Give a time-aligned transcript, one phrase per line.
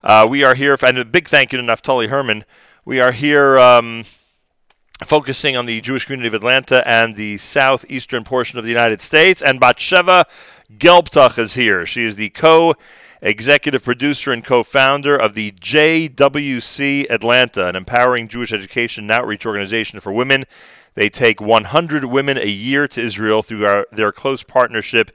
[0.00, 2.44] Uh, we are here, and a big thank you to Naftali Herman.
[2.84, 4.04] We are here um,
[5.02, 9.42] focusing on the Jewish community of Atlanta and the southeastern portion of the United States.
[9.42, 10.24] And Batsheva
[10.72, 11.84] Gelbtach is here.
[11.84, 12.76] She is the co
[13.20, 19.44] executive producer and co founder of the JWC Atlanta, an empowering Jewish education and outreach
[19.44, 20.44] organization for women.
[20.94, 25.10] They take 100 women a year to Israel through our, their close partnership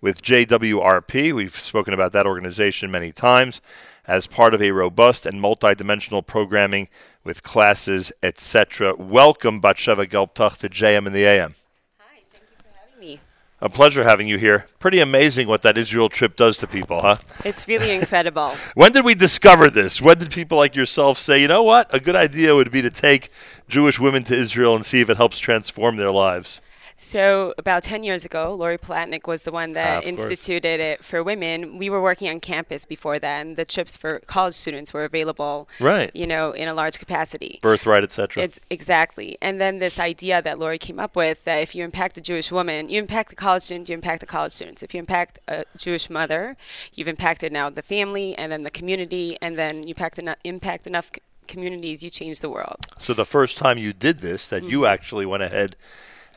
[0.00, 1.32] with JWRP.
[1.32, 3.60] We've spoken about that organization many times
[4.08, 6.88] as part of a robust and multidimensional programming
[7.22, 8.94] with classes, etc.
[8.96, 11.54] Welcome, Batsheva Gelbtach, to JM in the AM.
[11.98, 13.20] Hi, thank you for having me.
[13.60, 14.66] A pleasure having you here.
[14.78, 17.18] Pretty amazing what that Israel trip does to people, huh?
[17.44, 18.54] It's really incredible.
[18.74, 20.00] when did we discover this?
[20.00, 22.90] When did people like yourself say, you know what, a good idea would be to
[22.90, 23.30] take
[23.68, 26.62] Jewish women to Israel and see if it helps transform their lives?
[27.00, 31.22] So about 10 years ago, Lori Palatnik was the one that ah, instituted it for
[31.22, 31.78] women.
[31.78, 33.54] We were working on campus before then.
[33.54, 36.10] The trips for college students were available, right?
[36.12, 37.60] You know, in a large capacity.
[37.62, 38.42] Birthright, etc.
[38.42, 39.38] It's exactly.
[39.40, 42.50] And then this idea that Lori came up with that if you impact a Jewish
[42.50, 44.82] woman, you impact the college student, you impact the college students.
[44.82, 46.56] If you impact a Jewish mother,
[46.94, 50.84] you've impacted now the family and then the community, and then you impact enough, impact
[50.88, 51.12] enough
[51.46, 52.88] communities, you change the world.
[52.98, 54.70] So the first time you did this, that mm-hmm.
[54.70, 55.76] you actually went ahead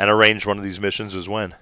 [0.00, 1.54] and arranged one of these missions is when?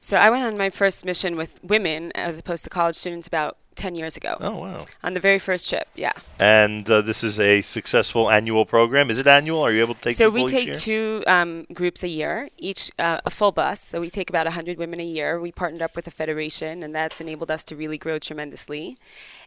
[0.00, 3.56] So I went on my first mission with women as opposed to college students about
[3.78, 4.36] 10 years ago.
[4.40, 4.84] Oh, wow.
[5.02, 6.12] On the very first trip, yeah.
[6.38, 9.08] And uh, this is a successful annual program.
[9.10, 9.62] Is it annual?
[9.62, 13.20] Are you able to take So we take two um, groups a year, each uh,
[13.24, 13.80] a full bus.
[13.80, 15.40] So we take about 100 women a year.
[15.40, 18.98] We partnered up with a federation, and that's enabled us to really grow tremendously.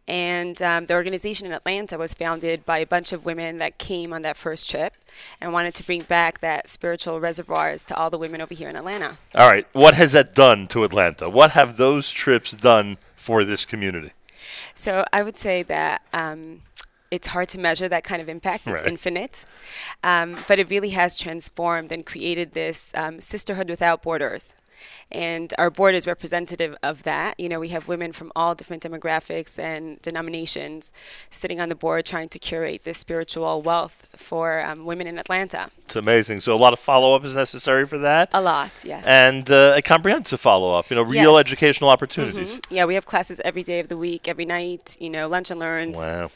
[0.08, 4.12] And um, the organization in Atlanta was founded by a bunch of women that came
[4.14, 4.94] on that first trip
[5.40, 8.76] and wanted to bring back that spiritual reservoirs to all the women over here in
[8.76, 9.18] Atlanta.
[9.36, 9.68] All right.
[9.74, 11.30] What has that done to Atlanta?
[11.30, 14.12] What have those trips done for this community?
[14.74, 16.62] So I would say that um,
[17.12, 18.66] it's hard to measure that kind of impact.
[18.68, 18.92] It's right.
[18.92, 19.46] infinite.
[20.04, 24.56] Um, but it really has transformed and created this um, sisterhood without borders.
[25.12, 27.40] And our board is representative of that.
[27.40, 30.94] You know, we have women from all different demographics and denominations
[31.30, 35.70] sitting on the board trying to curate this spiritual wealth for um, women in Atlanta.
[35.86, 36.40] It's amazing.
[36.42, 38.30] So a lot of follow up is necessary for that.
[38.34, 39.06] A lot, yes.
[39.06, 40.90] And uh, a comprehensive follow up.
[40.90, 41.46] You know, real yes.
[41.46, 42.60] educational opportunities.
[42.60, 42.76] Mm-hmm.
[42.76, 44.98] Yeah, we have classes every day of the week, every night.
[45.00, 45.98] You know, lunch and learns.
[45.98, 46.32] Wow.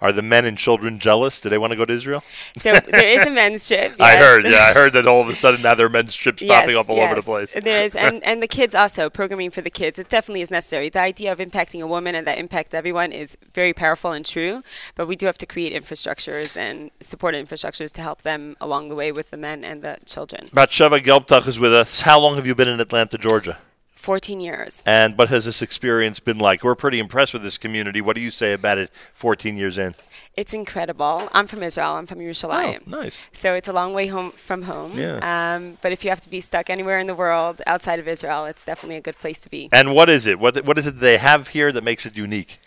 [0.00, 1.40] Are the men and children jealous?
[1.40, 2.22] Do they want to go to Israel?
[2.56, 3.96] So there is a men's trip.
[3.98, 4.00] Yes.
[4.00, 4.44] I heard.
[4.44, 6.76] Yeah, I heard that all of a sudden now there are men's trips yes, popping
[6.76, 7.10] up all yes.
[7.10, 7.54] over the place.
[7.54, 9.98] There is, and and the kids also programming for the kids.
[9.98, 10.88] It definitely is necessary.
[10.88, 14.62] The idea of impacting a woman and that impact everyone is very powerful and true.
[14.94, 18.94] But we do have to create infrastructures and support infrastructures to help them along the
[18.94, 20.48] way with the men and the children.
[20.54, 22.02] Batsheva Gelbtach is with us.
[22.02, 23.58] How long have you been in Atlanta, Georgia?
[24.00, 24.82] 14 years.
[24.86, 26.64] And what has this experience been like?
[26.64, 28.00] We're pretty impressed with this community.
[28.00, 29.94] What do you say about it 14 years in?
[30.36, 31.28] It's incredible.
[31.32, 31.94] I'm from Israel.
[31.96, 32.82] I'm from Yerushalayim.
[32.86, 33.26] Oh, nice.
[33.32, 34.98] So it's a long way home from home.
[34.98, 35.18] Yeah.
[35.22, 38.46] Um, but if you have to be stuck anywhere in the world outside of Israel,
[38.46, 39.68] it's definitely a good place to be.
[39.72, 40.38] And what is it?
[40.38, 42.58] What what is it they have here that makes it unique?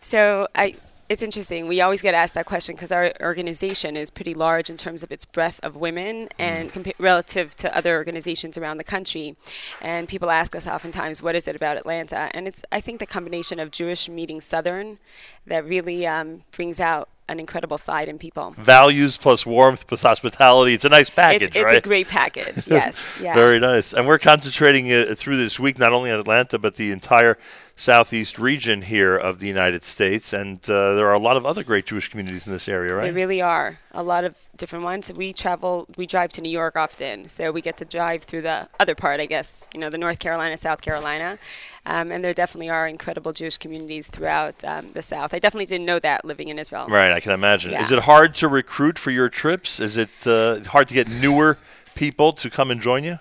[0.00, 0.74] So I
[1.12, 1.68] it's interesting.
[1.68, 5.12] We always get asked that question because our organization is pretty large in terms of
[5.12, 6.82] its breadth of women and mm.
[6.82, 9.36] compa- relative to other organizations around the country.
[9.82, 12.30] And people ask us oftentimes, what is it about Atlanta?
[12.32, 14.98] And it's, I think, the combination of Jewish meeting Southern
[15.46, 18.52] that really um, brings out an incredible side in people.
[18.56, 20.72] Values plus warmth plus hospitality.
[20.72, 21.76] It's a nice package, it's, it's right?
[21.76, 22.66] It's a great package.
[22.68, 23.18] yes.
[23.20, 23.34] Yeah.
[23.34, 23.92] Very nice.
[23.92, 27.38] And we're concentrating uh, through this week not only on Atlanta but the entire
[27.76, 31.64] southeast region here of the United States, and uh, there are a lot of other
[31.64, 33.04] great Jewish communities in this area, right?
[33.04, 35.12] There really are a lot of different ones.
[35.12, 38.68] We travel, we drive to New York often, so we get to drive through the
[38.78, 41.38] other part, I guess, you know, the North Carolina, South Carolina,
[41.84, 45.34] um, and there definitely are incredible Jewish communities throughout um, the South.
[45.34, 46.86] I definitely didn't know that living in Israel.
[46.88, 47.72] Right, I can imagine.
[47.72, 47.82] Yeah.
[47.82, 49.80] Is it hard to recruit for your trips?
[49.80, 51.58] Is it uh, hard to get newer
[51.94, 53.18] people to come and join you?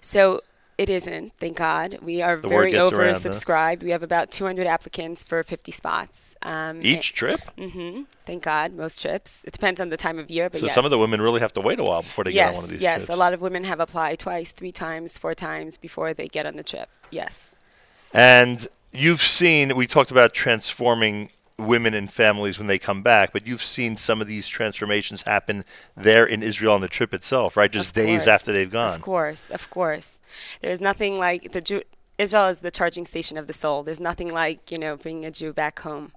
[0.00, 0.40] So
[0.76, 1.98] it isn't, thank God.
[2.02, 3.82] We are the very oversubscribed.
[3.82, 3.84] Huh?
[3.84, 6.36] We have about 200 applicants for 50 spots.
[6.42, 7.40] Um, Each trip?
[7.56, 8.02] Mm-hmm.
[8.26, 9.44] Thank God, most trips.
[9.44, 10.74] It depends on the time of year, but so yes.
[10.74, 12.54] some of the women really have to wait a while before they yes, get on
[12.54, 12.92] one of these yes.
[12.94, 13.08] trips.
[13.08, 16.44] Yes, a lot of women have applied twice, three times, four times before they get
[16.44, 16.88] on the trip.
[17.10, 17.60] Yes.
[18.12, 23.46] And you've seen, we talked about transforming women and families when they come back, but
[23.46, 25.64] you've seen some of these transformations happen
[25.96, 27.70] there in Israel on the trip itself, right?
[27.70, 28.96] Just days after they've gone.
[28.96, 30.20] Of course, of course.
[30.62, 31.82] There's nothing like the Jew.
[32.18, 33.82] Israel is the charging station of the soul.
[33.82, 36.12] There's nothing like you know bringing a Jew back home.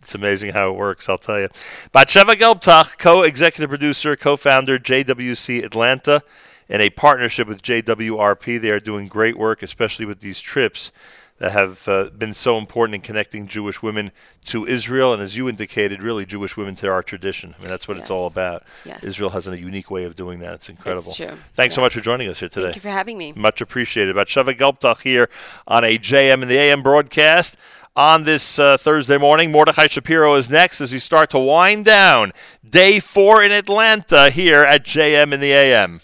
[0.00, 1.48] It's amazing how it works, I'll tell you.
[1.94, 6.22] Batsheva Gelbtach, co-executive producer, co-founder, JWC Atlanta,
[6.68, 8.60] in a partnership with JWRP.
[8.60, 10.90] They are doing great work, especially with these trips
[11.38, 14.12] that have uh, been so important in connecting Jewish women
[14.46, 17.54] to Israel, and as you indicated, really Jewish women to our tradition.
[17.58, 18.04] I mean, that's what yes.
[18.04, 18.62] it's all about.
[18.84, 19.02] Yes.
[19.02, 20.54] Israel has a unique way of doing that.
[20.54, 21.08] It's incredible.
[21.08, 21.36] It's true.
[21.54, 21.76] Thanks yeah.
[21.76, 22.66] so much for joining us here today.
[22.66, 23.32] Thank you for having me.
[23.32, 24.10] Much appreciated.
[24.10, 25.28] About Batsheva Gelbtach here
[25.66, 27.56] on a JM in the AM broadcast
[27.94, 29.50] on this uh, Thursday morning.
[29.50, 32.32] Mordechai Shapiro is next as we start to wind down
[32.68, 36.00] day four in Atlanta here at JM in the AM.